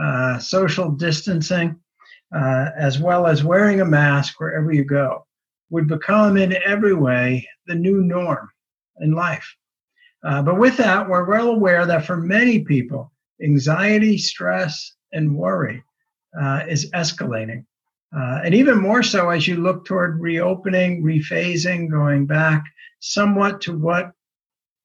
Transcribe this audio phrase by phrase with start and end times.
[0.00, 1.76] uh, social distancing,
[2.34, 5.26] uh, as well as wearing a mask wherever you go,
[5.70, 8.48] would become in every way the new norm
[9.00, 9.54] in life.
[10.24, 13.12] Uh, but with that, we're well aware that for many people,
[13.42, 15.82] anxiety, stress, and worry
[16.40, 17.64] uh, is escalating.
[18.16, 22.64] Uh, and even more so as you look toward reopening, rephasing, going back
[23.00, 24.12] somewhat to what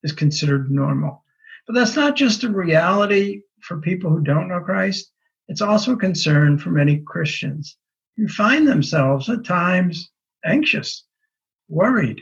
[0.04, 1.24] is considered normal.
[1.68, 5.12] But that's not just a reality for people who don't know Christ,
[5.48, 7.78] it's also a concern for many Christians
[8.18, 10.12] who find themselves at times
[10.46, 11.06] anxious,
[11.68, 12.22] worried,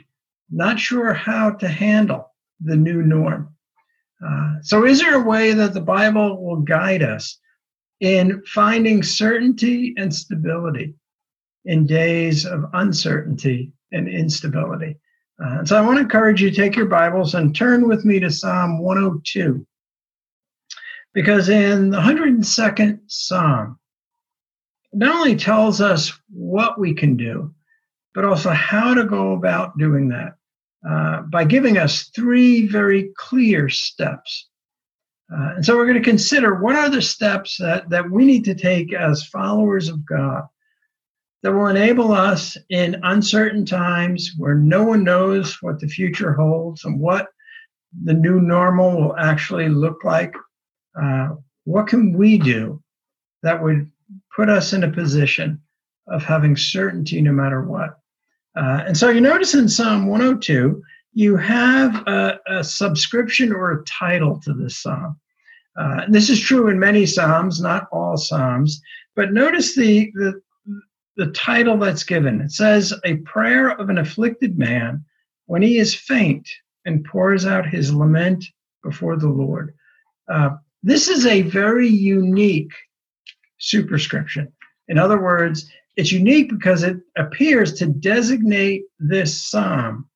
[0.49, 3.53] not sure how to handle the new norm.
[4.25, 7.39] Uh, so, is there a way that the Bible will guide us
[7.99, 10.95] in finding certainty and stability
[11.65, 14.97] in days of uncertainty and instability?
[15.43, 18.19] Uh, so, I want to encourage you to take your Bibles and turn with me
[18.19, 19.65] to Psalm 102.
[21.13, 23.79] Because in the 102nd Psalm,
[24.93, 27.53] not only tells us what we can do,
[28.13, 30.33] but also how to go about doing that
[30.87, 34.47] uh, by giving us three very clear steps.
[35.31, 38.45] Uh, and so we're going to consider what are the steps that, that we need
[38.45, 40.43] to take as followers of God
[41.43, 46.85] that will enable us in uncertain times where no one knows what the future holds
[46.85, 47.27] and what
[48.03, 50.33] the new normal will actually look like
[51.01, 51.29] uh,
[51.65, 52.81] what can we do
[53.43, 53.91] that would
[54.35, 55.61] put us in a position
[56.07, 57.99] of having certainty no matter what?
[58.55, 60.81] Uh, and so you notice in Psalm 102,
[61.13, 65.19] you have a, a subscription or a title to this psalm.
[65.77, 68.81] Uh, this is true in many psalms, not all psalms,
[69.15, 70.41] but notice the, the,
[71.17, 72.41] the title that's given.
[72.41, 75.03] It says, A prayer of an afflicted man
[75.45, 76.47] when he is faint
[76.85, 78.43] and pours out his lament
[78.83, 79.75] before the Lord.
[80.31, 80.51] Uh,
[80.87, 82.71] this is a very unique
[83.57, 84.53] superscription.
[84.87, 90.07] In other words, it's unique because it appears to designate this psalm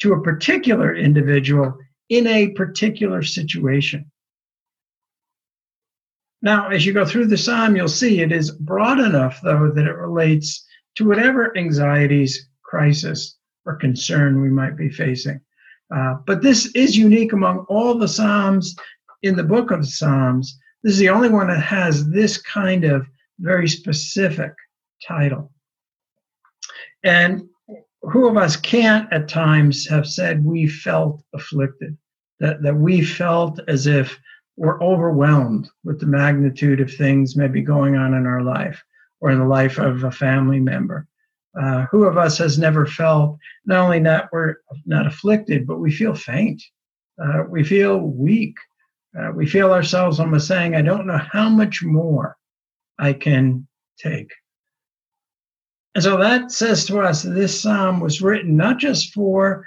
[0.00, 1.74] to a particular individual
[2.10, 4.10] in a particular situation.
[6.42, 9.86] Now, as you go through the psalm, you'll see it is broad enough, though, that
[9.86, 10.66] it relates
[10.96, 15.40] to whatever anxieties, crisis, or concern we might be facing.
[15.94, 18.76] Uh, but this is unique among all the psalms
[19.22, 23.06] in the book of Psalms, this is the only one that has this kind of
[23.38, 24.52] very specific
[25.06, 25.52] title.
[27.04, 27.48] And
[28.02, 31.96] who of us can't at times have said we felt afflicted,
[32.38, 34.18] that, that we felt as if
[34.56, 38.82] we're overwhelmed with the magnitude of things maybe going on in our life
[39.20, 41.06] or in the life of a family member?
[41.60, 43.36] Uh, who of us has never felt
[43.66, 46.62] not only that we're not afflicted, but we feel faint,
[47.22, 48.56] uh, we feel weak,
[49.18, 52.36] uh, we feel ourselves almost saying, I don't know how much more
[52.98, 53.66] I can
[53.98, 54.30] take.
[55.94, 59.66] And so that says to us this psalm was written not just for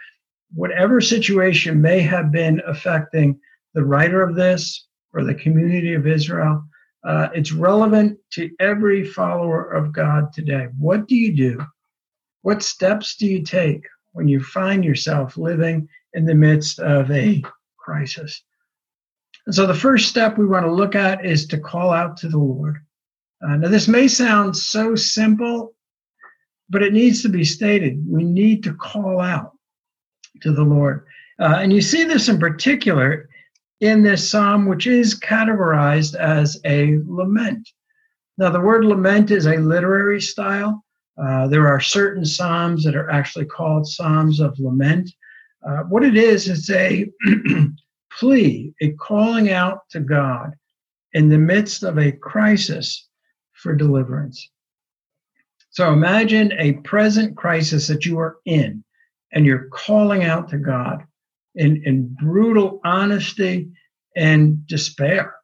[0.54, 3.40] whatever situation may have been affecting
[3.74, 6.64] the writer of this or the community of Israel.
[7.04, 10.68] Uh, it's relevant to every follower of God today.
[10.78, 11.66] What do you do?
[12.44, 17.44] What steps do you take when you find yourself living in the midst of a
[17.78, 18.42] crisis?
[19.46, 22.30] And so the first step we want to look at is to call out to
[22.30, 22.78] the Lord.
[23.46, 25.76] Uh, now, this may sound so simple,
[26.70, 28.02] but it needs to be stated.
[28.08, 29.52] We need to call out
[30.42, 31.06] to the Lord.
[31.40, 33.28] Uh, and you see this in particular
[33.82, 37.68] in this psalm, which is categorized as a lament.
[38.38, 40.84] Now, the word lament is a literary style.
[41.22, 45.12] Uh, there are certain psalms that are actually called psalms of lament.
[45.68, 47.10] Uh, what it is, it's a
[48.20, 50.54] plea, a calling out to God
[51.14, 53.08] in the midst of a crisis
[53.54, 54.50] for deliverance.
[55.70, 58.84] So imagine a present crisis that you are in,
[59.32, 61.04] and you're calling out to God
[61.56, 63.72] in, in brutal honesty
[64.16, 65.36] and despair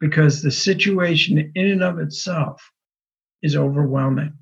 [0.00, 2.70] because the situation in and of itself
[3.42, 4.32] is overwhelming.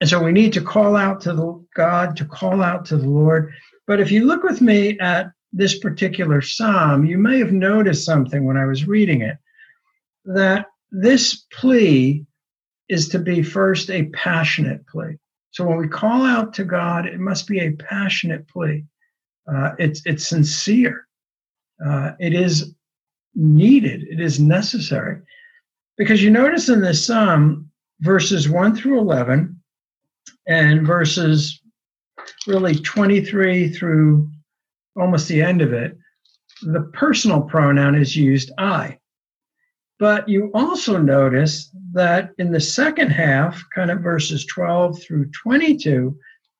[0.00, 3.08] And so we need to call out to the God, to call out to the
[3.08, 3.52] Lord.
[3.86, 8.44] But if you look with me at this particular psalm, you may have noticed something
[8.44, 9.38] when I was reading it.
[10.28, 12.24] that this plea
[12.88, 15.18] is to be first a passionate plea.
[15.50, 18.84] So when we call out to God, it must be a passionate plea.
[19.50, 21.06] Uh, it's it's sincere.
[21.84, 22.74] Uh, it is
[23.34, 24.02] needed.
[24.02, 25.22] It is necessary,
[25.96, 29.60] because you notice in this psalm, verses one through eleven,
[30.46, 31.60] and verses
[32.46, 34.30] really twenty three through
[34.98, 35.96] almost the end of it,
[36.62, 38.98] the personal pronoun is used I.
[39.98, 46.16] But you also notice that in the second half, kind of verses 12 through 22,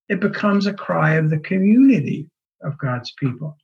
[0.09, 2.29] it becomes a cry of the community
[2.63, 3.57] of God's people.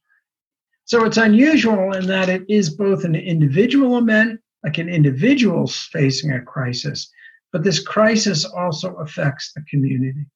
[0.84, 6.32] So it's unusual in that it is both an individual lament, like an individual facing
[6.32, 7.10] a crisis,
[7.52, 10.26] but this crisis also affects the community.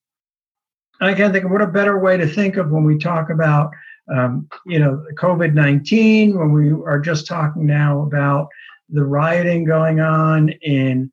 [1.00, 3.70] I can't think of what a better way to think of when we talk about,
[4.14, 8.48] um, you know, COVID 19, when we are just talking now about
[8.88, 11.12] the rioting going on in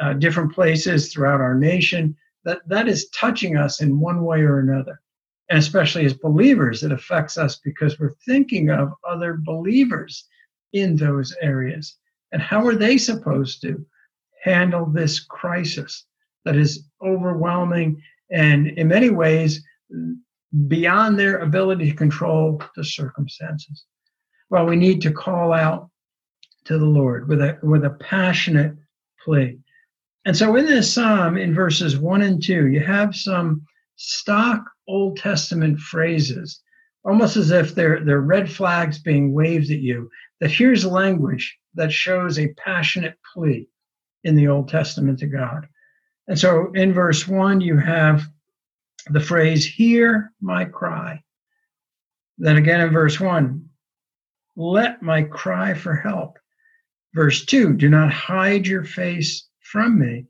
[0.00, 4.58] uh, different places throughout our nation, that, that is touching us in one way or
[4.58, 5.00] another.
[5.48, 10.26] And especially as believers, it affects us because we're thinking of other believers
[10.72, 11.96] in those areas.
[12.32, 13.84] And how are they supposed to
[14.42, 16.04] handle this crisis
[16.44, 19.62] that is overwhelming and, in many ways,
[20.68, 23.84] beyond their ability to control the circumstances?
[24.50, 25.90] Well, we need to call out
[26.64, 28.76] to the Lord with a with a passionate
[29.22, 29.58] plea.
[30.24, 33.62] And so in this psalm, in verses one and two, you have some
[33.96, 36.62] stock Old Testament phrases,
[37.04, 40.10] almost as if they're they're red flags being waved at you.
[40.40, 43.68] That here's language that shows a passionate plea
[44.24, 45.66] in the Old Testament to God.
[46.28, 48.26] And so in verse one, you have
[49.10, 51.22] the phrase, hear my cry.
[52.38, 53.68] Then again in verse one,
[54.56, 56.38] let my cry for help.
[57.14, 60.26] Verse 2, do not hide your face from me.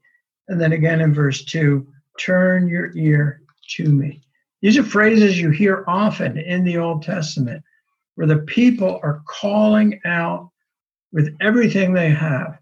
[0.49, 1.87] And then again in verse 2,
[2.19, 3.43] turn your ear
[3.77, 4.21] to me.
[4.61, 7.63] These are phrases you hear often in the Old Testament
[8.15, 10.51] where the people are calling out
[11.13, 12.59] with everything they have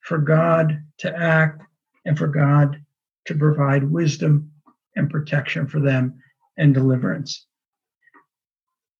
[0.00, 1.62] for God to act
[2.04, 2.80] and for God
[3.26, 4.51] to provide wisdom
[4.96, 6.20] and protection for them
[6.56, 7.46] and deliverance.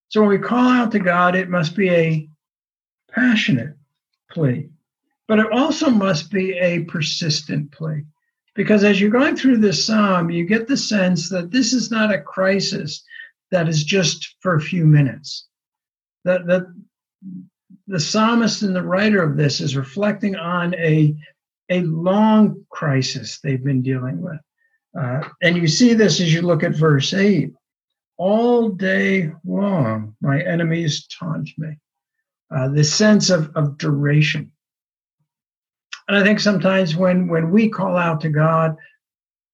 [0.09, 2.29] So when we call out to God, it must be a
[3.11, 3.77] passionate
[4.31, 4.69] plea.
[5.29, 8.05] But it also must be a persistent plea.
[8.55, 12.13] Because as you're going through this psalm, you get the sense that this is not
[12.13, 13.03] a crisis
[13.51, 15.47] that is just for a few minutes.
[16.25, 16.67] That, that
[17.87, 21.15] the psalmist and the writer of this is reflecting on a,
[21.71, 24.39] a long crisis they've been dealing with.
[24.99, 27.53] Uh, and you see this as you look at verse 8.
[28.19, 31.79] All day long, my enemies taunt me
[32.55, 34.53] uh, this sense of, of duration.
[36.09, 38.77] And I think sometimes when, when we call out to God,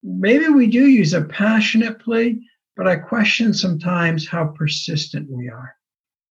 [0.03, 2.43] maybe we do use a passionate plea,
[2.77, 5.75] but I question sometimes how persistent we are.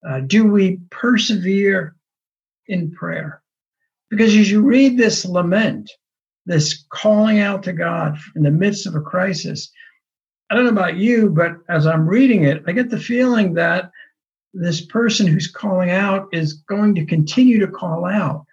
[0.07, 1.95] Uh, do we persevere
[2.68, 3.42] in prayer?
[4.09, 5.89] Because as you read this lament,
[6.47, 9.69] this calling out to God in the midst of a crisis,
[10.49, 13.91] I don't know about you, but as I'm reading it, I get the feeling that
[14.53, 18.45] this person who's calling out is going to continue to call out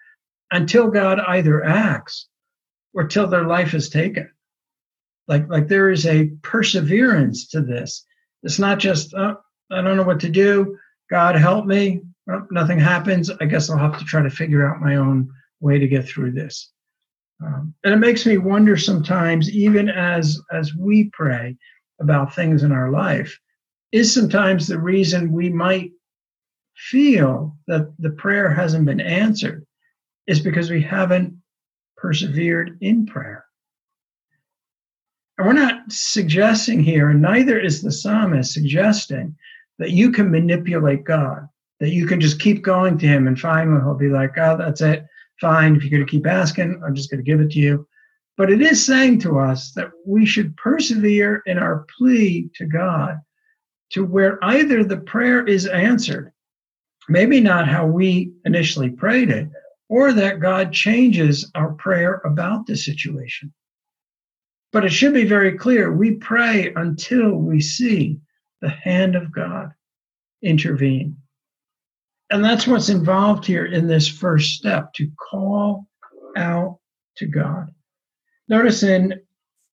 [0.50, 2.26] until God either acts
[2.94, 4.29] or till their life is taken.
[5.29, 8.05] Like, like there is a perseverance to this.
[8.43, 9.36] It's not just, oh,
[9.70, 10.77] I don't know what to do.
[11.10, 12.03] God help me.
[12.29, 13.31] Oh, nothing happens.
[13.31, 16.32] I guess I'll have to try to figure out my own way to get through
[16.32, 16.72] this.
[17.44, 21.56] Um, and it makes me wonder sometimes, even as as we pray
[22.01, 23.39] about things in our life,
[23.93, 25.93] is sometimes the reason we might
[26.77, 29.67] feel that the prayer hasn't been answered
[30.27, 31.36] is because we haven't
[31.96, 33.44] persevered in prayer.
[35.39, 39.36] And we're not suggesting here, and neither is the psalmist suggesting
[39.79, 41.48] that you can manipulate God,
[41.81, 44.81] that you can just keep going to him and finally he'll be like, oh, that's
[44.81, 45.06] it.
[45.44, 45.77] Fine.
[45.77, 47.86] If you're going to keep asking, I'm just going to give it to you.
[48.39, 53.19] But it is saying to us that we should persevere in our plea to God
[53.91, 56.32] to where either the prayer is answered,
[57.10, 59.51] maybe not how we initially prayed it,
[59.91, 63.53] or that God changes our prayer about the situation.
[64.72, 68.19] But it should be very clear we pray until we see
[68.63, 69.72] the hand of God
[70.43, 71.19] intervene.
[72.31, 75.86] And that's what's involved here in this first step to call
[76.36, 76.78] out
[77.16, 77.72] to God.
[78.48, 79.20] Notice in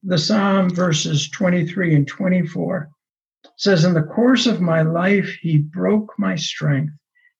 [0.04, 2.90] the Psalm verses 23 and 24,
[3.58, 6.94] says, In the course of my life, he broke my strength.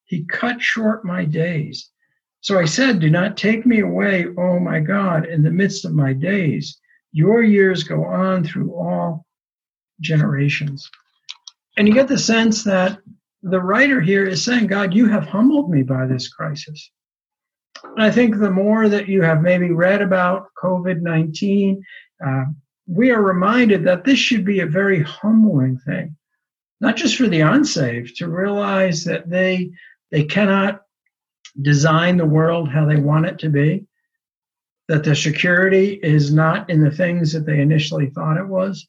[0.04, 1.90] He cut short my days.
[2.40, 5.94] So I said, Do not take me away, O my God, in the midst of
[5.94, 6.78] my days.
[7.12, 9.26] Your years go on through all
[10.00, 10.90] generations.
[11.76, 12.98] And you get the sense that
[13.42, 16.90] the writer here is saying, God, you have humbled me by this crisis.
[17.96, 21.82] I think the more that you have maybe read about COVID 19,
[22.24, 22.44] uh,
[22.86, 26.16] we are reminded that this should be a very humbling thing,
[26.80, 29.72] not just for the unsaved, to realize that they,
[30.10, 30.82] they cannot
[31.60, 33.84] design the world how they want it to be,
[34.88, 38.86] that the security is not in the things that they initially thought it was.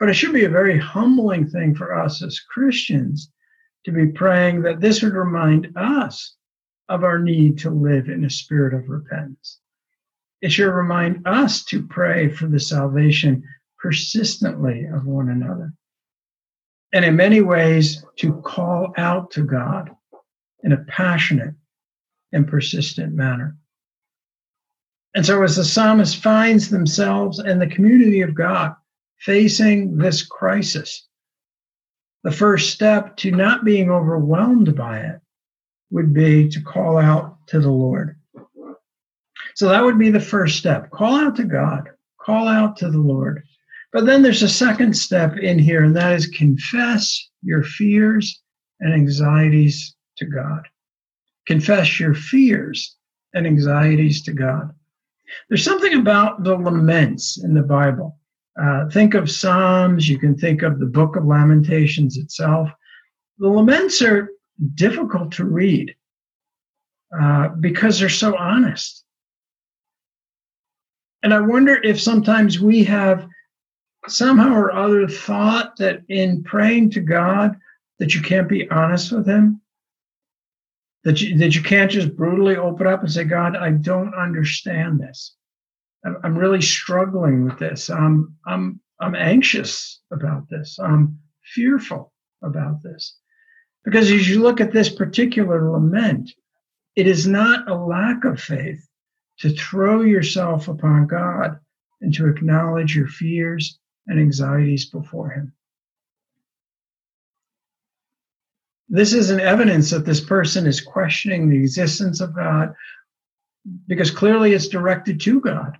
[0.00, 3.30] But it should be a very humbling thing for us as Christians
[3.84, 6.36] to be praying that this would remind us
[6.88, 9.58] of our need to live in a spirit of repentance.
[10.40, 13.44] It should remind us to pray for the salvation
[13.78, 15.72] persistently of one another.
[16.92, 19.90] And in many ways, to call out to God
[20.62, 21.54] in a passionate
[22.32, 23.56] and persistent manner.
[25.14, 28.74] And so, as the psalmist finds themselves and the community of God
[29.18, 31.06] facing this crisis,
[32.24, 35.20] the first step to not being overwhelmed by it
[35.90, 38.16] would be to call out to the Lord.
[39.54, 40.90] So that would be the first step.
[40.90, 41.88] Call out to God,
[42.20, 43.42] call out to the Lord.
[43.92, 48.40] But then there's a second step in here, and that is confess your fears
[48.80, 50.66] and anxieties to God.
[51.46, 52.96] Confess your fears
[53.34, 54.72] and anxieties to God.
[55.48, 58.18] There's something about the laments in the Bible.
[58.60, 62.70] Uh, think of Psalms, you can think of the book of Lamentations itself.
[63.38, 64.30] The laments are
[64.74, 65.94] difficult to read
[67.18, 69.04] uh, because they're so honest.
[71.22, 73.26] And I wonder if sometimes we have
[74.08, 77.56] somehow or other thought that in praying to God
[77.98, 79.62] that you can't be honest with him
[81.04, 85.00] that you, that you can't just brutally open up and say, God, I don't understand
[85.00, 85.34] this.
[86.04, 87.88] I'm, really struggling with this.
[87.88, 90.78] I'm, I'm, I'm anxious about this.
[90.82, 91.18] I'm
[91.54, 93.16] fearful about this.
[93.84, 96.30] Because as you look at this particular lament,
[96.96, 98.86] it is not a lack of faith
[99.38, 101.58] to throw yourself upon God
[102.00, 105.52] and to acknowledge your fears and anxieties before Him.
[108.88, 112.74] This is an evidence that this person is questioning the existence of God
[113.86, 115.78] because clearly it's directed to God.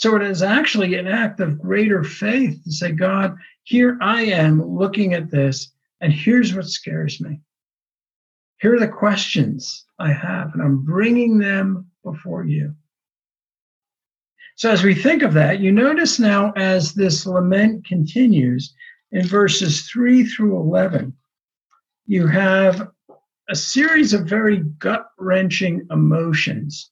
[0.00, 4.64] So it is actually an act of greater faith to say, God, here I am
[4.64, 7.42] looking at this, and here's what scares me.
[8.62, 12.74] Here are the questions I have, and I'm bringing them before you.
[14.56, 18.74] So as we think of that, you notice now as this lament continues
[19.12, 21.14] in verses 3 through 11,
[22.06, 22.88] you have
[23.50, 26.90] a series of very gut wrenching emotions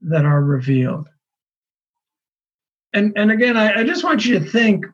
[0.00, 1.08] that are revealed.
[2.96, 4.86] And, and again, I, I just want you to think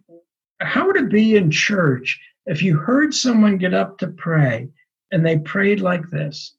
[0.61, 4.71] how would it be in church if you heard someone get up to pray
[5.13, 6.57] and they prayed like this?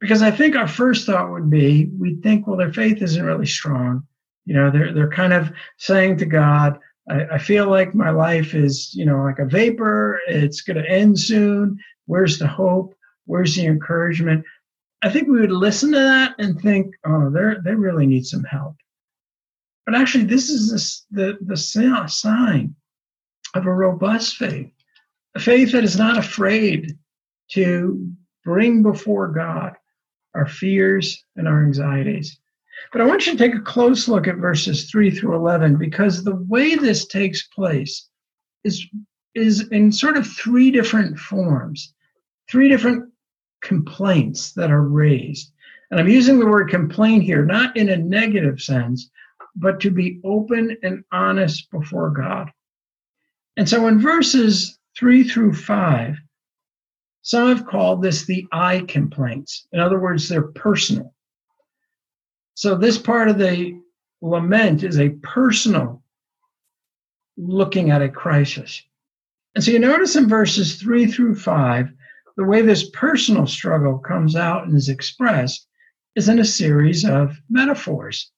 [0.00, 3.44] Because I think our first thought would be we'd think, well, their faith isn't really
[3.44, 4.06] strong.
[4.46, 6.78] You know, they're, they're kind of saying to God,
[7.10, 10.18] I, I feel like my life is, you know, like a vapor.
[10.26, 11.78] It's going to end soon.
[12.06, 12.94] Where's the hope?
[13.26, 14.46] Where's the encouragement?
[15.02, 18.44] I think we would listen to that and think, oh, they they really need some
[18.44, 18.76] help.
[19.90, 22.76] But actually, this is the the sign
[23.54, 24.70] of a robust faith,
[25.34, 26.96] a faith that is not afraid
[27.54, 28.08] to
[28.44, 29.72] bring before God
[30.32, 32.38] our fears and our anxieties.
[32.92, 36.22] But I want you to take a close look at verses 3 through 11 because
[36.22, 38.08] the way this takes place
[38.62, 38.86] is,
[39.34, 41.94] is in sort of three different forms,
[42.48, 43.12] three different
[43.60, 45.50] complaints that are raised.
[45.90, 49.10] And I'm using the word complaint here, not in a negative sense,
[49.56, 52.50] but to be open and honest before God.
[53.56, 56.16] And so in verses 3 through 5,
[57.22, 59.66] some have called this the I complaints.
[59.72, 61.14] In other words, they're personal.
[62.54, 63.80] So this part of the
[64.22, 66.02] lament is a personal
[67.36, 68.82] looking at a crisis.
[69.54, 71.90] And so you notice in verses three through five,
[72.36, 75.66] the way this personal struggle comes out and is expressed
[76.16, 78.30] is in a series of metaphors.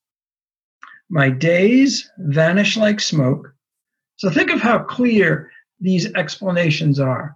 [1.09, 3.53] My days vanish like smoke.
[4.17, 7.35] So think of how clear these explanations are.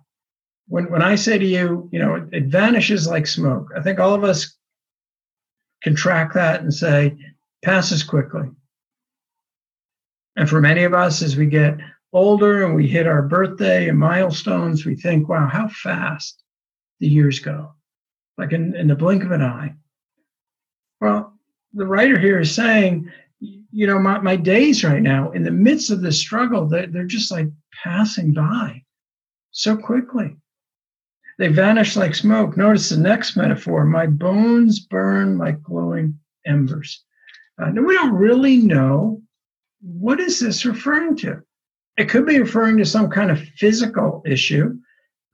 [0.68, 4.00] When, when I say to you, you know, it, it vanishes like smoke, I think
[4.00, 4.58] all of us
[5.84, 7.16] can track that and say,
[7.64, 8.50] passes quickly.
[10.36, 11.78] And for many of us, as we get
[12.14, 16.44] older and we hit our birthday and milestones, we think, wow, how fast
[17.00, 17.74] the years go,
[18.38, 19.74] like in, in the blink of an eye.
[21.02, 21.34] Well,
[21.74, 23.12] the writer here is saying,
[23.78, 27.04] you know, my, my days right now, in the midst of this struggle, they're, they're
[27.04, 27.46] just like
[27.84, 28.82] passing by
[29.52, 30.36] so quickly.
[31.38, 32.58] They vanish like smoke.
[32.58, 37.04] Notice the next metaphor my bones burn like glowing embers.
[37.62, 39.22] Uh, now, we don't really know
[39.82, 41.44] what is this referring to.
[41.98, 44.76] It could be referring to some kind of physical issue.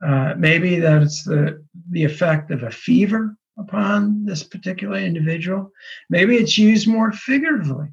[0.06, 5.70] Uh, maybe that it's the, the effect of a fever upon this particular individual.
[6.10, 7.88] Maybe it's used more figuratively,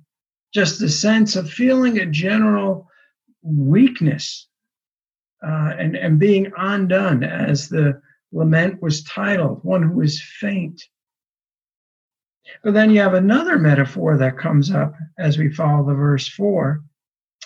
[0.54, 2.90] just the sense of feeling a general
[3.42, 4.48] weakness
[5.44, 8.00] uh, and, and being undone, as the
[8.32, 10.82] lament was titled, one who is faint.
[12.64, 16.84] But then you have another metaphor that comes up as we follow the verse 4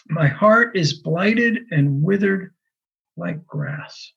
[0.09, 2.53] My heart is blighted and withered
[3.17, 4.11] like grass.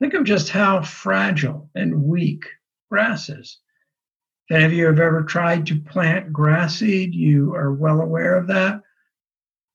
[0.00, 2.44] Think of just how fragile and weak
[2.90, 3.58] grass is.
[4.48, 8.36] If any of you have ever tried to plant grass seed, you are well aware
[8.36, 8.80] of that.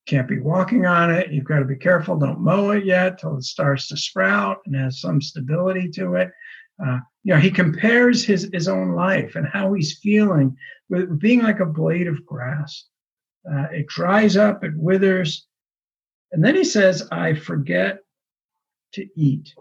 [0.08, 1.32] Can't be walking on it.
[1.32, 2.18] You've got to be careful.
[2.18, 6.32] Don't mow it yet till it starts to sprout and has some stability to it.
[6.84, 10.56] Uh, you know, he compares his, his own life and how he's feeling
[10.90, 12.86] with being like a blade of grass.
[13.50, 15.46] Uh, it dries up, it withers.
[16.32, 18.00] And then he says, I forget
[18.94, 19.54] to eat.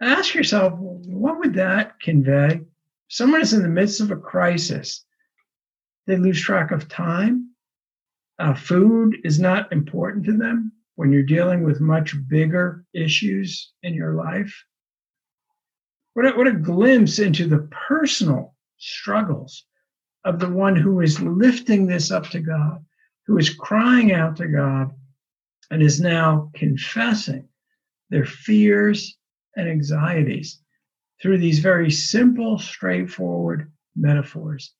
[0.00, 2.62] Ask yourself, what would that convey?
[3.08, 5.04] Someone is in the midst of a crisis.
[6.06, 7.50] They lose track of time.
[8.38, 13.94] Uh, food is not important to them when you're dealing with much bigger issues in
[13.94, 14.54] your life.
[16.14, 19.66] What a, what a glimpse into the personal struggles
[20.24, 22.84] of the one who is lifting this up to God,
[23.26, 24.92] who is crying out to God,
[25.70, 27.48] and is now confessing
[28.10, 29.16] their fears
[29.56, 30.60] and anxieties
[31.20, 34.72] through these very simple, straightforward metaphors.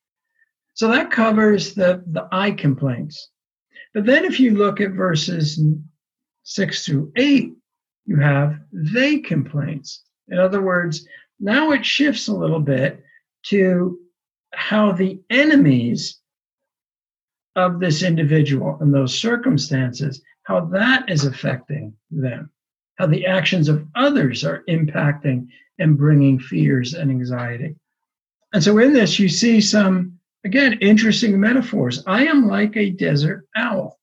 [0.74, 3.30] So that covers the, the I complaints.
[3.94, 5.58] But then if you look at verses
[6.42, 7.54] six through eight,
[8.04, 10.04] you have they complaints.
[10.28, 11.06] In other words,
[11.40, 13.02] now it shifts a little bit
[13.46, 13.98] to
[14.52, 16.20] how the enemies
[17.56, 22.50] of this individual and those circumstances, how that is affecting them
[22.96, 27.76] how the actions of others are impacting and bringing fears and anxiety.
[28.52, 32.02] And so in this, you see some, again, interesting metaphors.
[32.06, 33.98] I am like a desert owl.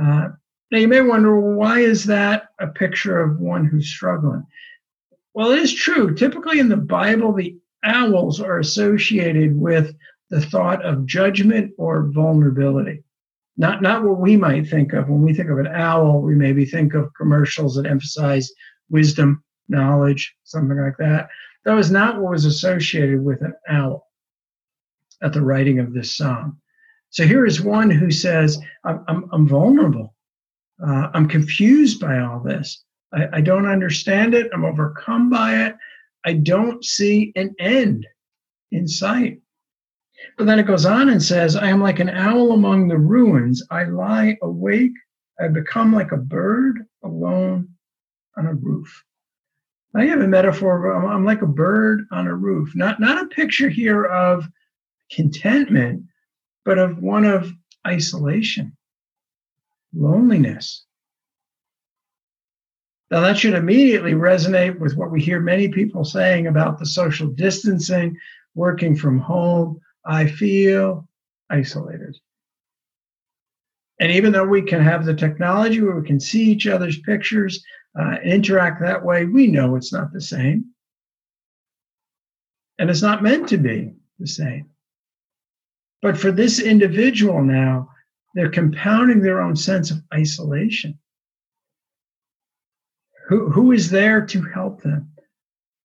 [0.00, 0.28] Uh,
[0.70, 4.46] now you may wonder, why is that a picture of one who's struggling?
[5.34, 6.14] Well, it is true.
[6.14, 9.94] Typically in the Bible, the owls are associated with
[10.30, 13.02] the thought of judgment or vulnerability
[13.60, 16.64] not not what we might think of when we think of an owl we maybe
[16.64, 18.50] think of commercials that emphasize
[18.88, 21.28] wisdom knowledge something like that.
[21.64, 24.08] That was not what was associated with an owl
[25.22, 26.60] at the writing of this psalm
[27.10, 30.14] so here is one who says i'm, I'm, I'm vulnerable.
[30.82, 32.84] Uh, i'm confused by all this.
[33.12, 34.50] I, I don't understand it.
[34.54, 35.76] I'm overcome by it.
[36.24, 38.06] I don't see an end
[38.70, 39.40] in sight.
[40.38, 43.62] But then it goes on and says, I am like an owl among the ruins.
[43.70, 44.92] I lie awake.
[45.40, 47.70] I become like a bird alone
[48.36, 49.02] on a roof.
[49.94, 50.92] I have a metaphor.
[50.92, 52.74] I'm like a bird on a roof.
[52.76, 54.48] Not, not a picture here of
[55.12, 56.04] contentment,
[56.64, 57.52] but of one of
[57.86, 58.76] isolation,
[59.94, 60.84] loneliness.
[63.10, 67.26] Now, that should immediately resonate with what we hear many people saying about the social
[67.26, 68.16] distancing,
[68.54, 71.08] working from home, I feel
[71.50, 72.16] isolated.
[73.98, 77.62] And even though we can have the technology where we can see each other's pictures
[77.98, 80.66] uh, interact that way, we know it's not the same.
[82.78, 84.70] And it's not meant to be the same.
[86.02, 87.90] But for this individual now,
[88.34, 90.98] they're compounding their own sense of isolation.
[93.28, 95.12] Who, who is there to help them?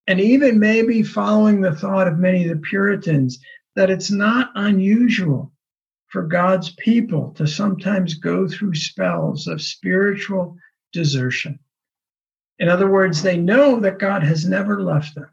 [0.08, 3.40] And even maybe following the thought of many of the Puritans
[3.76, 5.52] that it's not unusual
[6.08, 10.56] for God's people to sometimes go through spells of spiritual
[10.94, 11.60] desertion.
[12.60, 15.30] In other words, they know that God has never left them,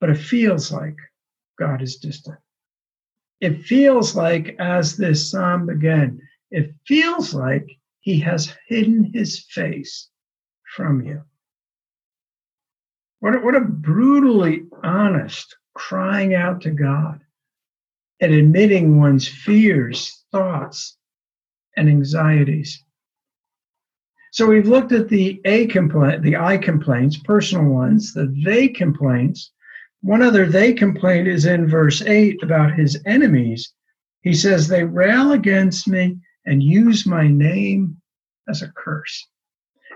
[0.00, 0.96] but it feels like
[1.58, 2.38] God is distant.
[3.40, 6.20] It feels like, as this psalm began,
[6.50, 10.08] it feels like he has hidden his face
[10.76, 11.22] from you.
[13.20, 17.20] What a, what a brutally honest crying out to God
[18.20, 20.96] and admitting one's fears, thoughts,
[21.76, 22.82] and anxieties.
[24.30, 29.52] So we've looked at the A complaint, the I complaints, personal ones, the they complaints,
[30.02, 33.72] One other they complaint is in verse 8 about his enemies.
[34.20, 38.00] He says, They rail against me and use my name
[38.48, 39.26] as a curse.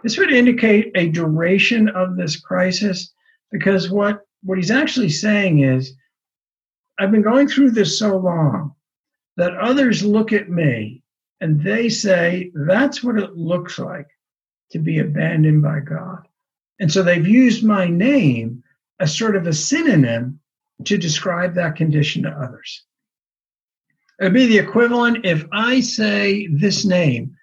[0.02, 3.12] This would indicate a duration of this crisis
[3.50, 5.94] because what, what he's actually saying is,
[6.98, 8.74] I've been going through this so long
[9.36, 11.02] that others look at me
[11.40, 14.08] and they say, that's what it looks like
[14.72, 16.26] to be abandoned by God.
[16.80, 18.62] And so they've used my name
[18.98, 20.40] as sort of a synonym
[20.84, 22.84] to describe that condition to others.
[24.20, 27.36] It'd be the equivalent if I say this name,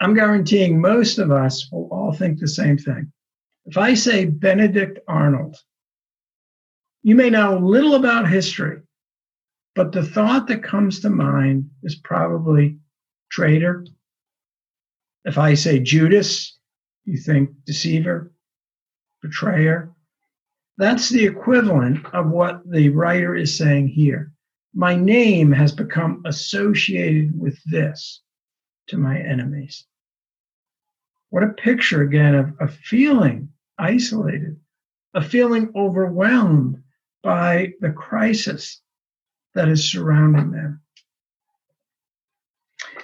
[0.00, 3.12] I'm guaranteeing most of us will all think the same thing.
[3.64, 5.56] If I say Benedict Arnold,
[7.02, 8.82] you may know little about history,
[9.74, 12.78] but the thought that comes to mind is probably
[13.30, 13.84] traitor.
[15.24, 16.55] If I say Judas,
[17.06, 18.32] you think deceiver,
[19.22, 19.90] betrayer.
[20.76, 24.32] That's the equivalent of what the writer is saying here.
[24.74, 28.20] My name has become associated with this
[28.88, 29.86] to my enemies.
[31.30, 34.60] What a picture again of, of feeling isolated,
[35.14, 36.82] a feeling overwhelmed
[37.22, 38.82] by the crisis
[39.54, 40.80] that is surrounding them.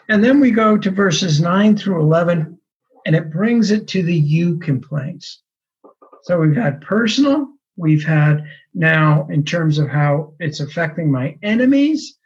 [0.08, 2.58] And then we go to verses 9 through 11,
[3.06, 5.42] and it brings it to the you complaints.
[6.22, 12.18] So we've had personal, we've had now in terms of how it's affecting my enemies,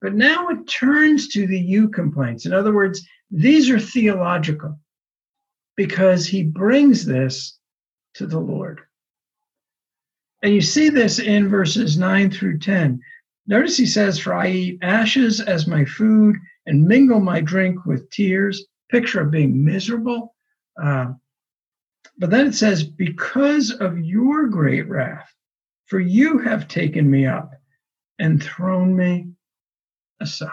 [0.00, 2.46] but now it turns to the you complaints.
[2.46, 4.78] In other words, these are theological
[5.76, 7.58] because he brings this
[8.14, 8.80] to the Lord.
[10.42, 13.00] And you see this in verses 9 through 10.
[13.46, 18.10] Notice he says, For I eat ashes as my food and mingle my drink with
[18.10, 18.64] tears.
[18.94, 20.36] Picture of being miserable.
[20.80, 21.14] Uh,
[22.16, 25.34] but then it says, Because of your great wrath,
[25.86, 27.54] for you have taken me up
[28.20, 29.30] and thrown me
[30.20, 30.48] aside.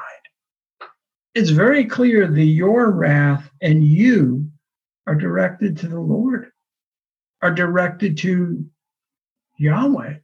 [1.36, 4.50] It's very clear that your wrath and you
[5.06, 6.52] are directed to the Lord,
[7.44, 8.66] are directed to
[9.60, 10.16] Yahweh.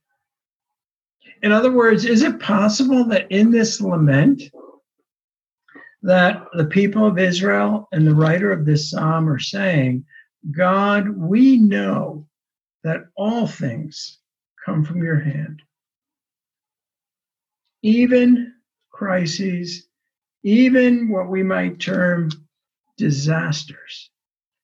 [1.43, 4.41] In other words, is it possible that in this lament,
[6.03, 10.05] that the people of Israel and the writer of this psalm are saying,
[10.51, 12.27] God, we know
[12.83, 14.19] that all things
[14.63, 15.61] come from your hand.
[17.81, 18.53] Even
[18.91, 19.87] crises,
[20.43, 22.29] even what we might term
[22.97, 24.09] disasters,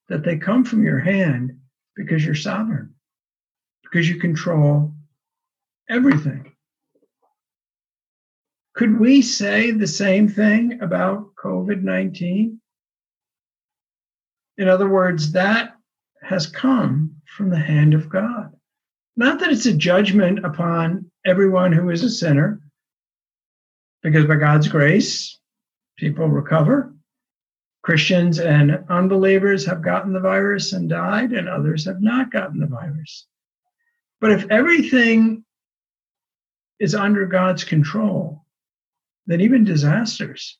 [0.08, 1.58] that they come from your hand
[1.96, 2.94] because you're sovereign,
[3.82, 4.92] because you control
[5.88, 6.53] everything.
[8.74, 12.60] Could we say the same thing about COVID 19?
[14.58, 15.76] In other words, that
[16.22, 18.52] has come from the hand of God.
[19.16, 22.60] Not that it's a judgment upon everyone who is a sinner,
[24.02, 25.38] because by God's grace,
[25.96, 26.92] people recover.
[27.82, 32.66] Christians and unbelievers have gotten the virus and died, and others have not gotten the
[32.66, 33.26] virus.
[34.20, 35.44] But if everything
[36.80, 38.43] is under God's control,
[39.26, 40.58] then even disasters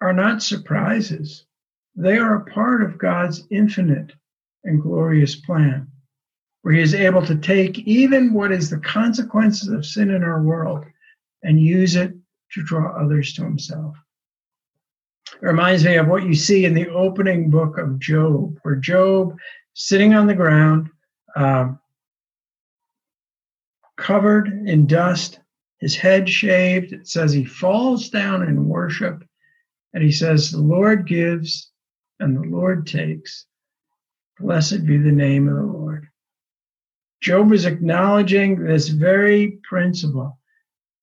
[0.00, 1.44] are not surprises.
[1.96, 4.12] They are a part of God's infinite
[4.64, 5.88] and glorious plan,
[6.62, 10.42] where He is able to take even what is the consequences of sin in our
[10.42, 10.84] world
[11.42, 12.14] and use it
[12.52, 13.96] to draw others to Himself.
[15.34, 19.36] It reminds me of what you see in the opening book of Job, where Job,
[19.74, 20.88] sitting on the ground,
[21.36, 21.78] um,
[23.96, 25.40] covered in dust,
[25.78, 26.92] his head shaved.
[26.92, 29.24] It says he falls down in worship
[29.94, 31.70] and he says, The Lord gives
[32.20, 33.46] and the Lord takes.
[34.38, 36.08] Blessed be the name of the Lord.
[37.20, 40.38] Job is acknowledging this very principle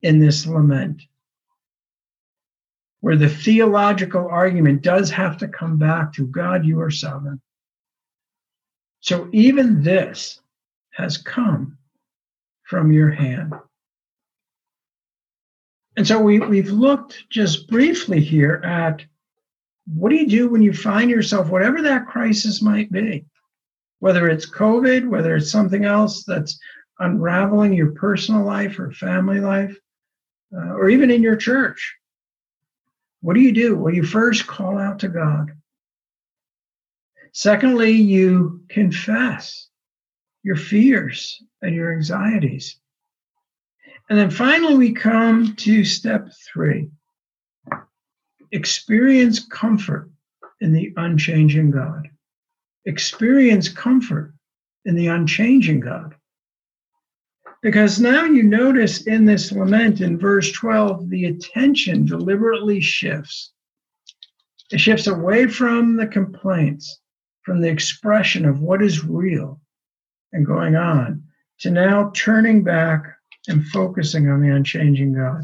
[0.02, 1.02] in this lament,
[3.02, 7.42] where the theological argument does have to come back to God, you are sovereign.
[9.02, 10.40] So even this
[10.92, 11.78] has come
[12.64, 13.54] from your hand.
[15.97, 19.03] And so we, we've looked just briefly here at
[19.88, 23.25] what do you do when you find yourself, whatever that crisis might be,
[23.99, 26.60] whether it's COVID, whether it's something else that's
[26.99, 29.77] unraveling your personal life or family life,
[30.55, 31.95] uh, or even in your church.
[33.21, 33.75] What do you do?
[33.75, 35.51] Well, you first call out to God.
[37.31, 39.67] Secondly, you confess
[40.43, 42.79] your fears and your anxieties.
[44.10, 46.89] And then finally, we come to step three
[48.52, 50.10] experience comfort
[50.62, 52.08] in the unchanging God.
[52.86, 54.34] Experience comfort
[54.86, 56.15] in the unchanging God.
[57.62, 63.52] Because now you notice in this lament in verse 12, the attention deliberately shifts.
[64.72, 67.00] It shifts away from the complaints,
[67.41, 69.60] from the expression of what is real
[70.32, 71.24] and going on,
[71.62, 73.14] to now turning back
[73.47, 75.43] and focusing on the unchanging God.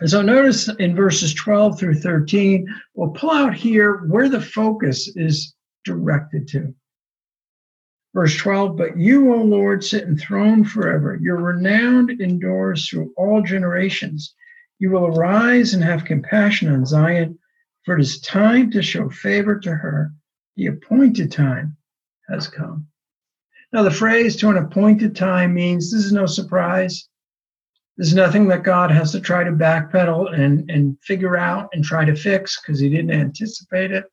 [0.00, 5.14] And so notice in verses 12 through 13, we'll pull out here where the focus
[5.14, 6.74] is directed to.
[8.14, 11.18] Verse 12, but you, O Lord, sit enthroned forever.
[11.20, 14.34] Your renowned endures through all generations.
[14.78, 17.38] You will arise and have compassion on Zion,
[17.84, 20.12] for it is time to show favor to her.
[20.56, 21.76] The appointed time
[22.28, 22.89] has come.
[23.72, 27.08] Now, the phrase to an appointed time means this is no surprise.
[27.96, 32.04] There's nothing that God has to try to backpedal and, and figure out and try
[32.04, 34.10] to fix because he didn't anticipate it.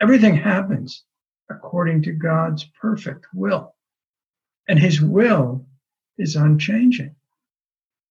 [0.00, 1.04] Everything happens
[1.50, 3.74] according to God's perfect will.
[4.68, 5.66] And his will
[6.18, 7.14] is unchanging.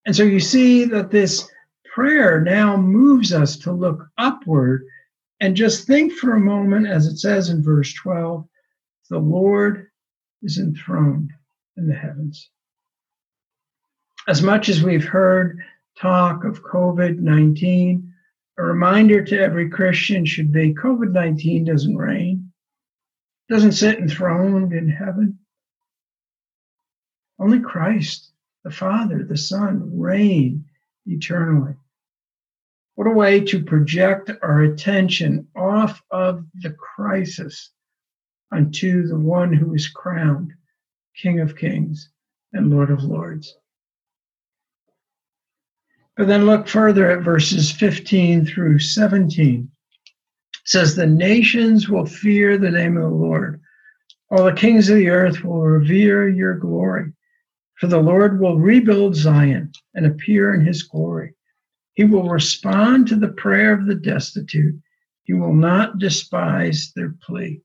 [0.05, 1.49] And so you see that this
[1.93, 4.85] prayer now moves us to look upward
[5.39, 8.47] and just think for a moment, as it says in verse 12,
[9.09, 9.87] the Lord
[10.43, 11.31] is enthroned
[11.77, 12.49] in the heavens.
[14.27, 15.59] As much as we've heard
[15.97, 18.13] talk of COVID 19,
[18.57, 22.51] a reminder to every Christian should be COVID 19 doesn't reign,
[23.49, 25.39] doesn't sit enthroned in heaven.
[27.39, 28.31] Only Christ,
[28.63, 30.65] the Father, the Son, reign
[31.05, 31.75] eternally.
[32.95, 37.71] What a way to project our attention off of the crisis
[38.51, 40.53] unto the one who is crowned
[41.15, 42.09] King of Kings
[42.53, 43.55] and Lord of Lords.
[46.15, 49.69] But then look further at verses 15 through 17.
[49.69, 53.61] It says, The nations will fear the name of the Lord.
[54.29, 57.13] All the kings of the earth will revere your glory.
[57.75, 61.35] For the Lord will rebuild Zion and appear in his glory.
[61.93, 64.79] He will respond to the prayer of the destitute.
[65.23, 67.61] He will not despise their plea.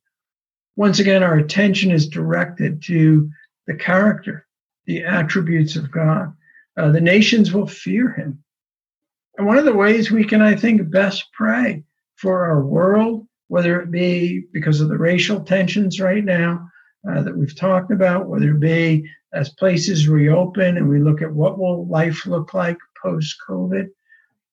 [0.77, 3.31] Once again, our attention is directed to
[3.67, 4.47] the character,
[4.87, 6.33] the attributes of God.
[6.77, 8.43] Uh, the nations will fear him.
[9.37, 11.85] And one of the ways we can, I think, best pray
[12.17, 16.69] for our world, whether it be because of the racial tensions right now
[17.09, 21.33] uh, that we've talked about, whether it be as places reopen and we look at
[21.33, 23.89] what will life look like post COVID,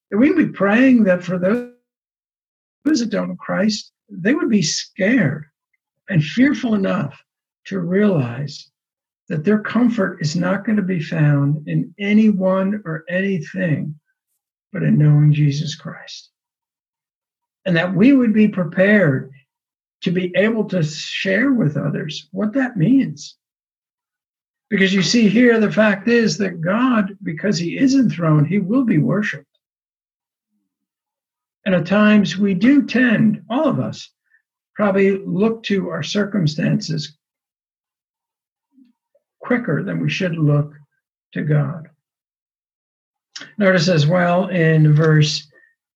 [0.10, 1.72] that we be praying that for those
[2.86, 5.46] that don't know Christ, they would be scared
[6.10, 7.24] and fearful enough
[7.65, 8.69] to realize
[9.28, 14.00] that their comfort is not going to be found in anyone or anything
[14.72, 16.30] but in knowing Jesus Christ.
[17.65, 19.32] And that we would be prepared
[20.02, 23.36] to be able to share with others what that means.
[24.69, 28.86] Because you see here, the fact is that God, because He is enthroned, He will
[28.86, 29.45] be worshiped.
[31.65, 34.10] And at times we do tend, all of us,
[34.80, 37.18] probably look to our circumstances
[39.42, 40.72] quicker than we should look
[41.34, 41.89] to God.
[43.58, 45.46] Notice as well in verse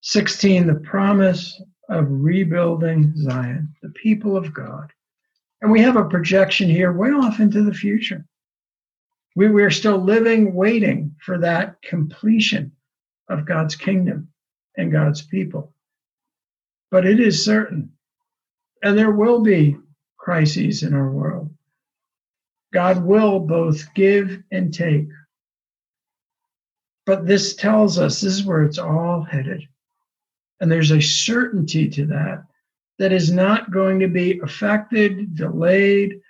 [0.01, 4.91] 16 the promise of rebuilding Zion, the people of God.
[5.61, 8.25] And we have a projection here way off into the future.
[9.33, 12.73] We, we are still living, waiting for that completion
[13.29, 14.27] of God's kingdom
[14.75, 15.73] and God's people.
[16.91, 17.92] But it is certain,
[18.83, 19.77] and there will be
[20.17, 21.49] crises in our world.
[22.71, 25.07] God will both give and take
[27.05, 29.63] but this tells us this is where it's all headed.
[30.59, 32.43] And there's a certainty to that
[32.99, 36.21] that is not going to be affected, delayed,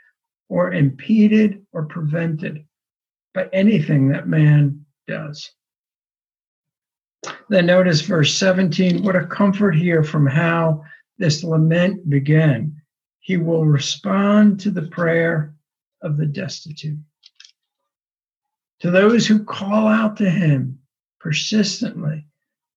[0.49, 2.65] or impeded or prevented
[3.33, 5.51] by anything that man does.
[7.49, 10.83] Then notice verse 17 what a comfort here from how
[11.23, 12.81] this lament began.
[13.21, 15.55] He will respond to the prayer
[16.01, 16.99] of the destitute.
[18.81, 20.79] To those who call out to him
[21.21, 22.27] persistently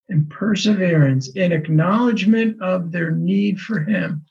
[0.09, 4.25] and perseverance, in acknowledgement of their need for him,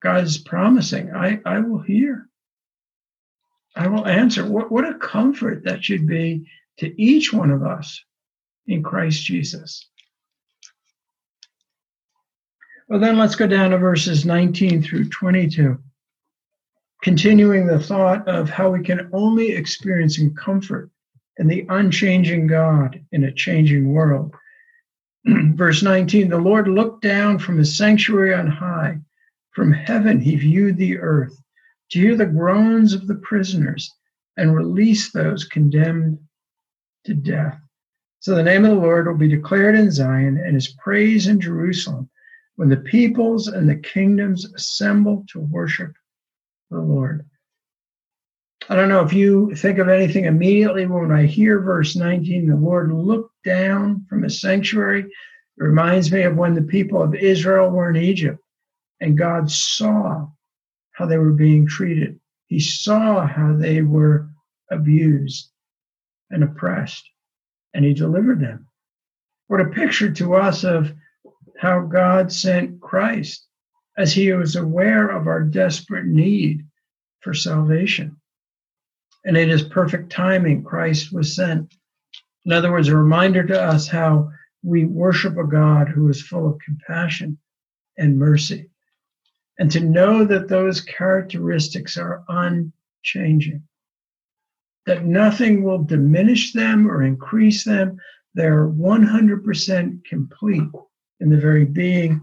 [0.00, 2.28] God is promising, I, I will hear.
[3.74, 4.46] I will answer.
[4.46, 6.46] What, what a comfort that should be
[6.78, 8.00] to each one of us
[8.68, 9.89] in Christ Jesus.
[12.90, 15.78] Well, then let's go down to verses 19 through 22
[17.02, 20.90] continuing the thought of how we can only experience comfort
[21.38, 24.34] in the unchanging God in a changing world.
[25.24, 28.98] Verse 19 The Lord looked down from his sanctuary on high.
[29.52, 31.40] From heaven he viewed the earth
[31.92, 33.88] to hear the groans of the prisoners
[34.36, 36.18] and release those condemned
[37.04, 37.56] to death.
[38.18, 41.40] So the name of the Lord will be declared in Zion and his praise in
[41.40, 42.10] Jerusalem
[42.60, 45.94] when the peoples and the kingdoms assemble to worship
[46.70, 47.24] the Lord.
[48.68, 52.56] I don't know if you think of anything immediately when I hear verse 19, the
[52.56, 55.04] Lord looked down from his sanctuary.
[55.04, 55.10] It
[55.56, 58.38] reminds me of when the people of Israel were in Egypt
[59.00, 60.26] and God saw
[60.92, 62.20] how they were being treated.
[62.48, 64.28] He saw how they were
[64.70, 65.48] abused
[66.28, 67.08] and oppressed,
[67.72, 68.66] and he delivered them.
[69.46, 70.92] What a picture to us of
[71.60, 73.46] how God sent Christ
[73.98, 76.64] as he was aware of our desperate need
[77.20, 78.16] for salvation.
[79.26, 81.74] And in his perfect timing, Christ was sent.
[82.46, 84.30] In other words, a reminder to us how
[84.62, 87.36] we worship a God who is full of compassion
[87.98, 88.70] and mercy.
[89.58, 93.64] And to know that those characteristics are unchanging,
[94.86, 97.98] that nothing will diminish them or increase them.
[98.32, 100.62] They're 100% complete
[101.20, 102.20] in the very being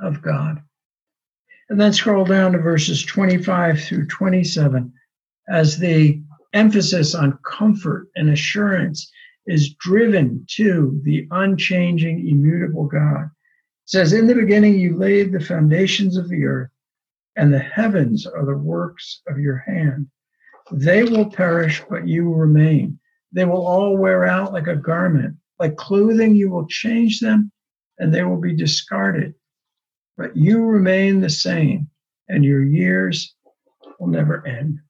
[0.00, 0.62] of God.
[1.70, 4.92] And then scroll down to verses 25 through 27
[5.48, 6.20] as the
[6.52, 9.10] emphasis on comfort and assurance
[9.46, 13.24] is driven to the unchanging, immutable God.
[13.24, 13.30] It
[13.86, 16.70] says, In the beginning, you laid the foundations of the earth,
[17.36, 20.06] and the heavens are the works of your hand.
[20.72, 22.98] They will perish, but you will remain.
[23.32, 25.36] They will all wear out like a garment.
[25.58, 27.52] Like clothing, you will change them,
[27.98, 29.34] and they will be discarded.
[30.16, 31.88] But you remain the same,
[32.28, 33.34] and your years
[33.98, 34.80] will never end.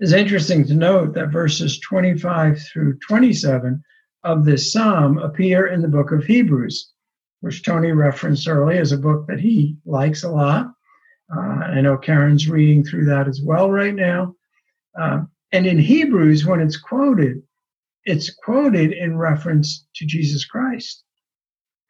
[0.00, 3.82] It's interesting to note that verses 25 through 27
[4.24, 6.92] of this psalm appear in the book of Hebrews,
[7.40, 10.72] which Tony referenced earlier as a book that he likes a lot.
[11.34, 14.34] Uh, I know Karen's reading through that as well right now.
[15.00, 15.22] Uh,
[15.52, 17.42] and in Hebrews, when it's quoted,
[18.04, 21.04] it's quoted in reference to Jesus Christ,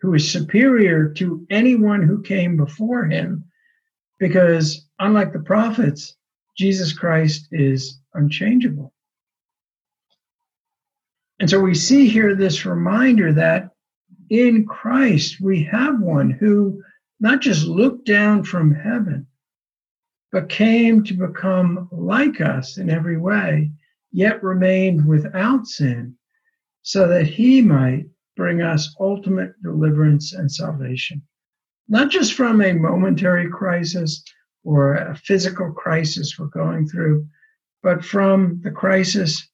[0.03, 3.45] who is superior to anyone who came before him,
[4.19, 6.17] because unlike the prophets,
[6.59, 8.93] Jesus Christ is unchangeable.
[11.39, 13.71] And so we see here this reminder that
[14.29, 16.83] in Christ we have one who
[17.21, 19.29] not just looked down from heaven,
[20.33, 23.71] but came to become like us in every way,
[24.11, 26.17] yet remained without sin,
[26.83, 31.23] so that he might bring us ultimate deliverance and salvation.
[31.89, 34.25] Not just from a momentary crisis
[34.65, 37.27] or a physical crisis we're going through,
[37.83, 39.49] but from the crisis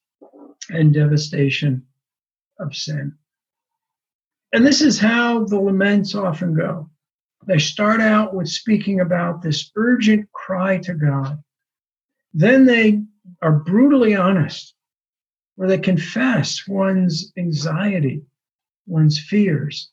[0.70, 1.86] and devastation
[2.60, 3.16] of sin.
[4.52, 6.90] And this is how the laments often go.
[7.46, 11.42] They start out with speaking about this urgent cry to God.
[12.34, 13.02] Then they
[13.42, 14.74] are brutally honest,
[15.56, 18.22] where they confess one's anxiety,
[18.88, 19.90] one's fears.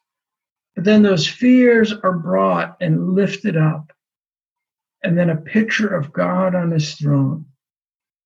[0.75, 3.91] But then those fears are brought and lifted up.
[5.03, 7.45] And then a picture of God on his throne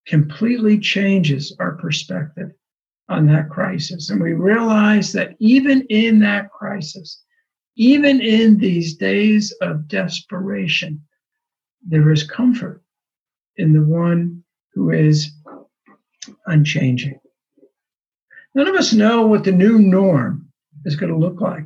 [0.08, 2.52] completely changes our perspective
[3.10, 4.10] on that crisis.
[4.10, 7.24] And we realize that even in that crisis,
[7.76, 11.02] even in these days of desperation,
[11.86, 12.84] there is comfort
[13.58, 15.32] in the one who is
[16.48, 17.20] unchanging.
[18.56, 20.49] None of us know what the new norm
[20.86, 21.66] is going to look like,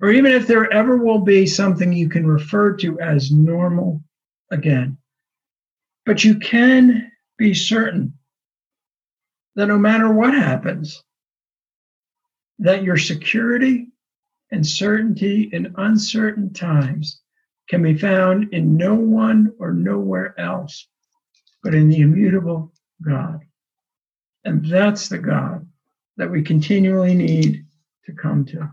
[0.00, 4.02] or even if there ever will be something you can refer to as normal
[4.50, 4.98] again.
[6.04, 8.14] But you can be certain
[9.56, 11.02] that no matter what happens,
[12.58, 13.88] that your security
[14.50, 17.20] and certainty in uncertain times
[17.68, 20.86] can be found in no one or nowhere else
[21.66, 22.72] but in the immutable
[23.04, 23.40] God.
[24.44, 25.66] And that's the God
[26.16, 27.65] that we continually need
[28.06, 28.72] to come to.